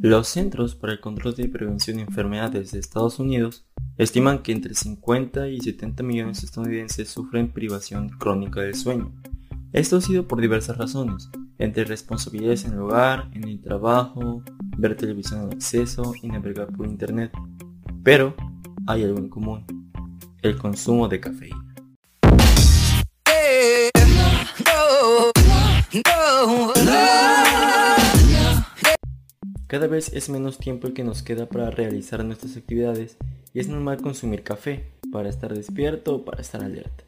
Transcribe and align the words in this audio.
Los 0.00 0.28
Centros 0.28 0.74
para 0.74 0.92
el 0.92 1.00
Control 1.00 1.34
y 1.38 1.48
Prevención 1.48 1.96
de 1.96 2.02
Enfermedades 2.02 2.70
de 2.70 2.78
Estados 2.78 3.18
Unidos 3.18 3.66
estiman 3.96 4.42
que 4.42 4.52
entre 4.52 4.74
50 4.74 5.48
y 5.48 5.58
70 5.58 6.02
millones 6.02 6.40
de 6.40 6.46
estadounidenses 6.46 7.08
sufren 7.08 7.50
privación 7.50 8.10
crónica 8.10 8.60
del 8.60 8.74
sueño. 8.74 9.10
Esto 9.72 9.96
ha 9.96 10.00
sido 10.02 10.28
por 10.28 10.42
diversas 10.42 10.76
razones, 10.76 11.30
entre 11.58 11.84
responsabilidades 11.84 12.66
en 12.66 12.74
el 12.74 12.80
hogar, 12.80 13.30
en 13.32 13.44
el 13.44 13.62
trabajo, 13.62 14.42
ver 14.76 14.96
televisión 14.96 15.44
en 15.44 15.52
exceso 15.54 16.12
y 16.22 16.28
navegar 16.28 16.68
por 16.76 16.86
internet. 16.86 17.32
Pero 18.02 18.34
hay 18.86 19.02
algo 19.02 19.18
en 19.18 19.30
común, 19.30 19.64
el 20.42 20.58
consumo 20.58 21.08
de 21.08 21.20
cafeína. 21.20 21.65
Cada 29.68 29.88
vez 29.88 30.12
es 30.12 30.28
menos 30.28 30.58
tiempo 30.58 30.86
el 30.86 30.92
que 30.92 31.02
nos 31.02 31.24
queda 31.24 31.46
para 31.46 31.72
realizar 31.72 32.24
nuestras 32.24 32.56
actividades 32.56 33.16
y 33.52 33.58
es 33.58 33.66
normal 33.66 34.00
consumir 34.00 34.44
café 34.44 34.92
para 35.10 35.28
estar 35.28 35.52
despierto 35.52 36.14
o 36.14 36.24
para 36.24 36.40
estar 36.40 36.62
alerta. 36.62 37.02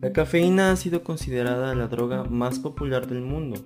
La 0.00 0.10
cafeína 0.10 0.72
ha 0.72 0.76
sido 0.76 1.04
considerada 1.04 1.74
la 1.74 1.88
droga 1.88 2.24
más 2.24 2.58
popular 2.58 3.06
del 3.06 3.20
mundo 3.20 3.60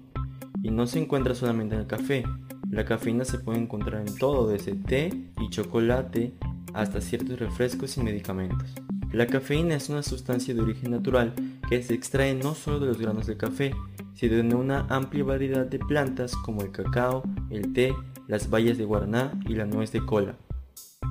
y 0.60 0.72
no 0.72 0.88
se 0.88 0.98
encuentra 0.98 1.36
solamente 1.36 1.76
en 1.76 1.82
el 1.82 1.86
café. 1.86 2.24
La 2.68 2.84
cafeína 2.84 3.24
se 3.24 3.38
puede 3.38 3.60
encontrar 3.60 4.04
en 4.04 4.18
todo, 4.18 4.48
desde 4.48 4.74
té 4.74 5.12
y 5.40 5.48
chocolate 5.48 6.32
hasta 6.74 7.00
ciertos 7.00 7.38
refrescos 7.38 7.96
y 7.96 8.02
medicamentos. 8.02 8.74
La 9.12 9.28
cafeína 9.28 9.76
es 9.76 9.88
una 9.88 10.02
sustancia 10.02 10.52
de 10.52 10.62
origen 10.62 10.90
natural 10.90 11.32
que 11.68 11.80
se 11.80 11.94
extrae 11.94 12.34
no 12.34 12.56
solo 12.56 12.80
de 12.80 12.86
los 12.86 12.98
granos 12.98 13.26
de 13.26 13.36
café, 13.36 13.72
sino 14.14 14.36
de 14.36 14.54
una 14.54 14.84
amplia 14.88 15.22
variedad 15.22 15.64
de 15.64 15.78
plantas 15.78 16.34
como 16.34 16.62
el 16.62 16.72
cacao, 16.72 17.22
el 17.50 17.72
té, 17.72 17.94
las 18.28 18.50
bayas 18.50 18.78
de 18.78 18.84
guaraná 18.84 19.38
y 19.48 19.54
la 19.54 19.66
nuez 19.66 19.92
de 19.92 20.04
cola. 20.04 20.36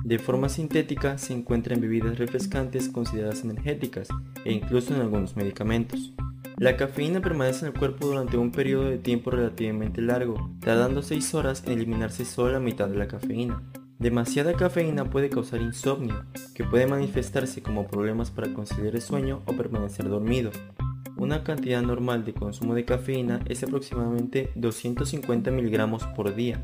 De 0.04 0.18
forma 0.18 0.48
sintética 0.48 1.18
se 1.18 1.32
encuentra 1.32 1.74
en 1.74 1.80
bebidas 1.80 2.18
refrescantes 2.18 2.88
consideradas 2.88 3.42
energéticas 3.42 4.08
e 4.44 4.52
incluso 4.52 4.94
en 4.94 5.00
algunos 5.00 5.36
medicamentos. 5.36 6.12
La 6.58 6.76
cafeína 6.76 7.20
permanece 7.20 7.66
en 7.66 7.72
el 7.72 7.78
cuerpo 7.78 8.06
durante 8.06 8.38
un 8.38 8.50
periodo 8.50 8.84
de 8.84 8.98
tiempo 8.98 9.30
relativamente 9.30 10.00
largo, 10.00 10.50
tardando 10.60 11.02
6 11.02 11.34
horas 11.34 11.62
en 11.66 11.72
eliminarse 11.72 12.24
solo 12.24 12.52
la 12.52 12.60
mitad 12.60 12.88
de 12.88 12.96
la 12.96 13.08
cafeína. 13.08 13.62
Demasiada 13.98 14.54
cafeína 14.54 15.10
puede 15.10 15.28
causar 15.28 15.60
insomnio, 15.60 16.24
que 16.54 16.64
puede 16.64 16.86
manifestarse 16.86 17.62
como 17.62 17.86
problemas 17.86 18.30
para 18.30 18.52
conciliar 18.54 18.94
el 18.94 19.02
sueño 19.02 19.42
o 19.46 19.52
permanecer 19.52 20.08
dormido. 20.08 20.50
Una 21.16 21.42
cantidad 21.44 21.82
normal 21.82 22.24
de 22.24 22.34
consumo 22.34 22.74
de 22.74 22.84
cafeína 22.84 23.40
es 23.48 23.62
aproximadamente 23.62 24.50
250 24.54 25.50
miligramos 25.50 26.04
por 26.04 26.34
día, 26.34 26.62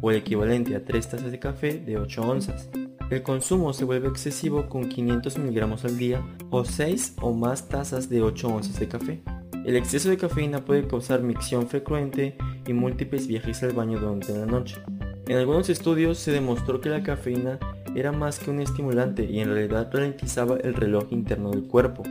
o 0.00 0.10
el 0.10 0.18
equivalente 0.18 0.76
a 0.76 0.84
3 0.84 1.08
tazas 1.08 1.30
de 1.30 1.38
café 1.38 1.78
de 1.78 1.98
8 1.98 2.22
onzas. 2.22 2.68
El 3.10 3.22
consumo 3.22 3.72
se 3.72 3.84
vuelve 3.84 4.08
excesivo 4.08 4.68
con 4.68 4.88
500 4.88 5.38
miligramos 5.38 5.84
al 5.84 5.96
día 5.96 6.22
o 6.50 6.64
6 6.64 7.16
o 7.22 7.32
más 7.32 7.68
tazas 7.68 8.08
de 8.08 8.22
8 8.22 8.48
onzas 8.48 8.78
de 8.78 8.88
café. 8.88 9.22
El 9.64 9.76
exceso 9.76 10.10
de 10.10 10.18
cafeína 10.18 10.64
puede 10.64 10.86
causar 10.86 11.22
micción 11.22 11.68
frecuente 11.68 12.36
y 12.66 12.72
múltiples 12.72 13.26
viajes 13.26 13.62
al 13.62 13.72
baño 13.72 13.98
durante 13.98 14.36
la 14.36 14.46
noche. 14.46 14.76
En 15.26 15.36
algunos 15.36 15.68
estudios 15.68 16.18
se 16.18 16.32
demostró 16.32 16.80
que 16.80 16.88
la 16.88 17.02
cafeína 17.02 17.58
era 17.94 18.12
más 18.12 18.38
que 18.38 18.50
un 18.50 18.60
estimulante 18.60 19.24
y 19.24 19.40
en 19.40 19.52
realidad 19.52 19.90
ralentizaba 19.92 20.56
el 20.56 20.74
reloj 20.74 21.08
interno 21.10 21.50
del 21.50 21.66
cuerpo. 21.66 22.02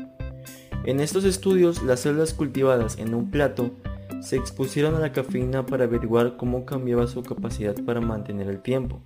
En 0.83 0.99
estos 0.99 1.25
estudios, 1.25 1.83
las 1.83 2.01
células 2.01 2.33
cultivadas 2.33 2.97
en 2.97 3.13
un 3.13 3.29
plato 3.29 3.71
se 4.21 4.35
expusieron 4.35 4.95
a 4.95 4.99
la 4.99 5.11
cafeína 5.11 5.65
para 5.65 5.85
averiguar 5.85 6.37
cómo 6.37 6.65
cambiaba 6.65 7.07
su 7.07 7.23
capacidad 7.23 7.75
para 7.83 8.01
mantener 8.01 8.47
el 8.47 8.61
tiempo. 8.61 9.01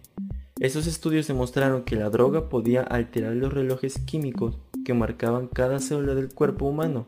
Estos 0.59 0.87
estudios 0.87 1.27
demostraron 1.27 1.83
que 1.83 1.95
la 1.95 2.09
droga 2.09 2.49
podía 2.49 2.81
alterar 2.83 3.35
los 3.35 3.53
relojes 3.53 3.99
químicos 3.99 4.59
que 4.85 4.93
marcaban 4.93 5.47
cada 5.47 5.79
célula 5.79 6.13
del 6.13 6.33
cuerpo 6.33 6.65
humano. 6.65 7.05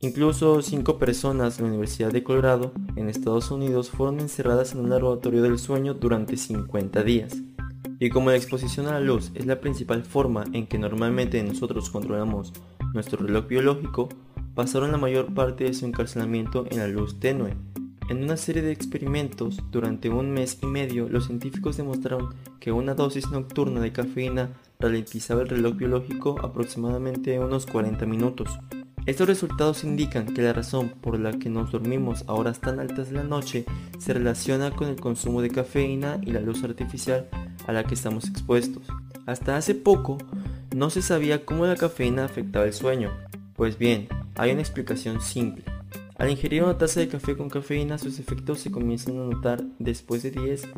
Incluso 0.00 0.60
cinco 0.60 0.98
personas 0.98 1.56
de 1.56 1.62
la 1.62 1.70
Universidad 1.70 2.12
de 2.12 2.22
Colorado 2.22 2.72
en 2.96 3.08
Estados 3.08 3.50
Unidos 3.50 3.90
fueron 3.90 4.20
encerradas 4.20 4.72
en 4.72 4.80
un 4.80 4.90
laboratorio 4.90 5.42
del 5.42 5.58
sueño 5.58 5.94
durante 5.94 6.36
50 6.36 7.02
días. 7.02 7.34
Y 7.98 8.10
como 8.10 8.30
la 8.30 8.36
exposición 8.36 8.88
a 8.88 8.92
la 8.92 9.00
luz 9.00 9.32
es 9.34 9.46
la 9.46 9.60
principal 9.60 10.02
forma 10.02 10.44
en 10.52 10.66
que 10.66 10.78
normalmente 10.78 11.42
nosotros 11.42 11.88
controlamos 11.88 12.52
nuestro 12.92 13.24
reloj 13.24 13.46
biológico, 13.46 14.10
pasaron 14.56 14.90
la 14.90 14.98
mayor 14.98 15.34
parte 15.34 15.64
de 15.64 15.74
su 15.74 15.84
encarcelamiento 15.84 16.64
en 16.70 16.78
la 16.78 16.88
luz 16.88 17.20
tenue. 17.20 17.54
En 18.08 18.22
una 18.22 18.38
serie 18.38 18.62
de 18.62 18.72
experimentos, 18.72 19.62
durante 19.70 20.08
un 20.08 20.30
mes 20.30 20.58
y 20.62 20.66
medio, 20.66 21.10
los 21.10 21.26
científicos 21.26 21.76
demostraron 21.76 22.34
que 22.58 22.72
una 22.72 22.94
dosis 22.94 23.30
nocturna 23.30 23.80
de 23.80 23.92
cafeína 23.92 24.54
ralentizaba 24.80 25.42
el 25.42 25.50
reloj 25.50 25.76
biológico 25.76 26.40
aproximadamente 26.42 27.38
unos 27.38 27.66
40 27.66 28.06
minutos. 28.06 28.48
Estos 29.04 29.26
resultados 29.26 29.84
indican 29.84 30.32
que 30.32 30.40
la 30.40 30.54
razón 30.54 30.94
por 31.02 31.20
la 31.20 31.32
que 31.32 31.50
nos 31.50 31.70
dormimos 31.70 32.24
a 32.26 32.32
horas 32.32 32.60
tan 32.60 32.80
altas 32.80 33.10
de 33.10 33.16
la 33.16 33.24
noche 33.24 33.66
se 33.98 34.14
relaciona 34.14 34.70
con 34.70 34.88
el 34.88 34.96
consumo 34.96 35.42
de 35.42 35.50
cafeína 35.50 36.18
y 36.22 36.30
la 36.30 36.40
luz 36.40 36.64
artificial 36.64 37.28
a 37.66 37.72
la 37.72 37.84
que 37.84 37.94
estamos 37.94 38.26
expuestos. 38.26 38.84
Hasta 39.26 39.58
hace 39.58 39.74
poco 39.74 40.16
no 40.74 40.88
se 40.88 41.02
sabía 41.02 41.44
cómo 41.44 41.66
la 41.66 41.76
cafeína 41.76 42.24
afectaba 42.24 42.64
el 42.64 42.72
sueño. 42.72 43.10
Pues 43.54 43.78
bien, 43.78 44.08
hay 44.36 44.52
una 44.52 44.60
explicación 44.60 45.20
simple. 45.20 45.64
Al 46.16 46.30
ingerir 46.30 46.62
una 46.62 46.78
taza 46.78 47.00
de 47.00 47.08
café 47.08 47.36
con 47.36 47.50
cafeína, 47.50 47.98
sus 47.98 48.18
efectos 48.18 48.60
se 48.60 48.70
comienzan 48.70 49.18
a 49.18 49.24
notar 49.24 49.62
después 49.78 50.22
de 50.22 50.30
10 50.30 50.68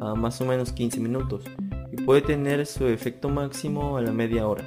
a 0.00 0.14
más 0.14 0.40
o 0.40 0.44
menos 0.44 0.72
15 0.72 1.00
minutos 1.00 1.44
y 1.92 1.96
puede 1.96 2.22
tener 2.22 2.66
su 2.66 2.86
efecto 2.86 3.28
máximo 3.28 3.96
a 3.96 4.02
la 4.02 4.12
media 4.12 4.48
hora. 4.48 4.64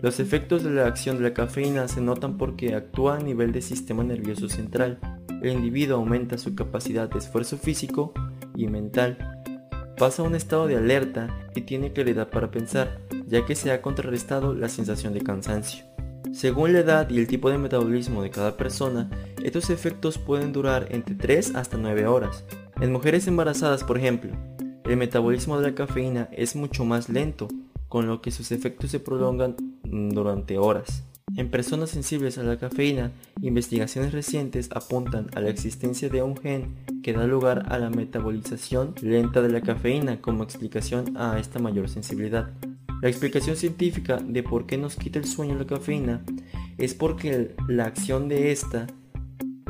Los 0.00 0.20
efectos 0.20 0.62
de 0.62 0.70
la 0.70 0.86
acción 0.86 1.16
de 1.16 1.24
la 1.24 1.34
cafeína 1.34 1.88
se 1.88 2.00
notan 2.00 2.36
porque 2.36 2.74
actúa 2.74 3.16
a 3.16 3.20
nivel 3.20 3.52
del 3.52 3.62
sistema 3.62 4.04
nervioso 4.04 4.48
central. 4.48 4.98
El 5.42 5.52
individuo 5.52 5.96
aumenta 5.96 6.38
su 6.38 6.54
capacidad 6.54 7.08
de 7.08 7.18
esfuerzo 7.18 7.56
físico 7.56 8.12
y 8.54 8.66
mental, 8.66 9.16
pasa 9.96 10.22
a 10.22 10.26
un 10.26 10.34
estado 10.34 10.66
de 10.66 10.76
alerta 10.76 11.48
y 11.54 11.62
tiene 11.62 11.92
claridad 11.92 12.28
para 12.28 12.50
pensar, 12.50 13.00
ya 13.26 13.46
que 13.46 13.54
se 13.54 13.72
ha 13.72 13.80
contrarrestado 13.80 14.54
la 14.54 14.68
sensación 14.68 15.14
de 15.14 15.22
cansancio. 15.22 15.84
Según 16.34 16.72
la 16.72 16.80
edad 16.80 17.08
y 17.10 17.20
el 17.20 17.28
tipo 17.28 17.48
de 17.48 17.58
metabolismo 17.58 18.20
de 18.20 18.30
cada 18.30 18.56
persona, 18.56 19.08
estos 19.44 19.70
efectos 19.70 20.18
pueden 20.18 20.52
durar 20.52 20.88
entre 20.90 21.14
3 21.14 21.54
hasta 21.54 21.76
9 21.76 22.08
horas. 22.08 22.44
En 22.80 22.90
mujeres 22.90 23.28
embarazadas, 23.28 23.84
por 23.84 23.98
ejemplo, 23.98 24.32
el 24.84 24.96
metabolismo 24.96 25.60
de 25.60 25.70
la 25.70 25.76
cafeína 25.76 26.28
es 26.32 26.56
mucho 26.56 26.84
más 26.84 27.08
lento, 27.08 27.46
con 27.88 28.08
lo 28.08 28.20
que 28.20 28.32
sus 28.32 28.50
efectos 28.50 28.90
se 28.90 28.98
prolongan 28.98 29.54
durante 29.84 30.58
horas. 30.58 31.04
En 31.36 31.52
personas 31.52 31.90
sensibles 31.90 32.36
a 32.36 32.42
la 32.42 32.58
cafeína, 32.58 33.12
investigaciones 33.40 34.12
recientes 34.12 34.70
apuntan 34.74 35.28
a 35.36 35.40
la 35.40 35.50
existencia 35.50 36.08
de 36.08 36.22
un 36.24 36.36
gen 36.36 36.74
que 37.04 37.12
da 37.12 37.28
lugar 37.28 37.66
a 37.68 37.78
la 37.78 37.90
metabolización 37.90 38.92
lenta 39.02 39.40
de 39.40 39.50
la 39.50 39.60
cafeína 39.60 40.20
como 40.20 40.42
explicación 40.42 41.16
a 41.16 41.38
esta 41.38 41.60
mayor 41.60 41.88
sensibilidad. 41.88 42.50
La 43.04 43.10
explicación 43.10 43.54
científica 43.56 44.16
de 44.16 44.42
por 44.42 44.64
qué 44.64 44.78
nos 44.78 44.96
quita 44.96 45.18
el 45.18 45.26
sueño 45.26 45.56
la 45.56 45.66
cafeína 45.66 46.24
es 46.78 46.94
porque 46.94 47.54
la 47.68 47.84
acción 47.84 48.30
de 48.30 48.50
esta 48.50 48.86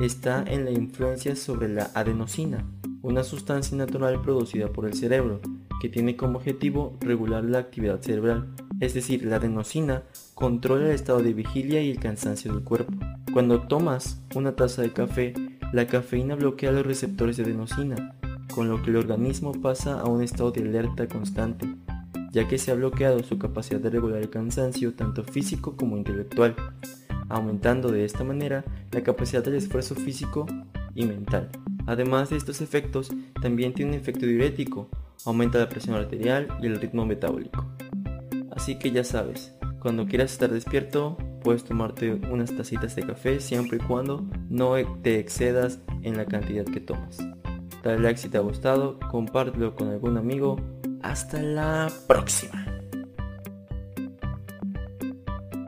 está 0.01 0.45
en 0.47 0.65
la 0.65 0.71
influencia 0.71 1.35
sobre 1.35 1.69
la 1.69 1.91
adenosina, 1.95 2.65
una 3.03 3.25
sustancia 3.25 3.77
natural 3.77 4.23
producida 4.23 4.69
por 4.69 4.87
el 4.87 4.95
cerebro, 4.95 5.41
que 5.81 5.89
tiene 5.89 6.17
como 6.17 6.39
objetivo 6.39 6.97
regular 7.01 7.43
la 7.43 7.59
actividad 7.59 8.01
cerebral. 8.03 8.55
Es 8.79 8.95
decir, 8.95 9.25
la 9.25 9.37
adenosina 9.37 10.05
controla 10.35 10.87
el 10.87 10.95
estado 10.95 11.21
de 11.21 11.35
vigilia 11.35 11.83
y 11.83 11.91
el 11.91 11.99
cansancio 11.99 12.53
del 12.53 12.63
cuerpo. 12.63 12.93
Cuando 13.33 13.63
tomas 13.67 14.23
una 14.37 14.55
taza 14.55 14.83
de 14.83 14.93
café, 14.93 15.35
la 15.73 15.89
cafeína 15.89 16.37
bloquea 16.37 16.71
los 16.71 16.87
receptores 16.87 17.37
de 17.37 17.43
adenosina, 17.43 18.15
con 18.55 18.69
lo 18.69 18.81
que 18.81 18.91
el 18.91 18.97
organismo 18.97 19.61
pasa 19.61 19.99
a 19.99 20.05
un 20.05 20.23
estado 20.23 20.53
de 20.53 20.61
alerta 20.61 21.09
constante 21.09 21.67
ya 22.35 22.49
que 22.49 22.59
se 22.59 22.73
ha 22.73 22.75
bloqueado 22.75 23.23
su 23.23 23.39
capacidad 23.39 23.79
de 23.79 23.91
regular 23.91 24.21
el 24.21 24.29
cansancio 24.29 24.95
tanto 24.95 25.23
físico 25.23 25.77
como 25.77 25.97
intelectual, 25.97 26.57
aumentando 27.29 27.93
de 27.93 28.05
esta 28.05 28.25
manera 28.25 28.65
la 28.91 29.03
capacidad 29.05 29.43
del 29.45 29.55
esfuerzo 29.55 29.95
físico 29.95 30.47
y 30.97 31.07
mental. 31.07 31.49
Además 31.87 32.31
de 32.31 32.37
estos 32.37 32.61
efectos, 32.61 33.13
también 33.41 33.73
tiene 33.73 33.93
un 33.93 33.97
efecto 33.97 34.27
diurético, 34.27 34.89
aumenta 35.25 35.59
la 35.59 35.69
presión 35.69 35.95
arterial 35.95 36.49
y 36.61 36.67
el 36.67 36.81
ritmo 36.81 37.07
metabólico. 37.07 37.67
Así 38.51 38.81
que 38.81 38.91
ya 38.91 39.05
sabes, 39.05 39.55
cuando 39.79 40.07
quieras 40.07 40.33
estar 40.33 40.51
despierto, 40.51 41.17
puedes 41.45 41.63
tomarte 41.63 42.15
unas 42.33 42.57
tacitas 42.57 42.97
de 42.97 43.07
café 43.07 43.39
siempre 43.39 43.79
y 43.79 43.87
cuando 43.87 44.27
no 44.51 44.75
te 45.03 45.21
excedas 45.21 45.79
en 46.03 46.17
la 46.17 46.27
cantidad 46.27 46.65
que 46.65 46.81
tomas. 46.81 47.19
Dale 47.85 48.01
like 48.01 48.19
si 48.19 48.29
te 48.29 48.39
ha 48.39 48.41
gustado, 48.41 48.99
compártelo 49.11 49.77
con 49.77 49.89
algún 49.89 50.17
amigo 50.17 50.57
hasta 51.05 51.41
la 51.43 51.93
próxima. 52.07 52.74